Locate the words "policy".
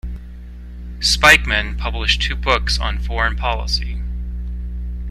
3.35-4.01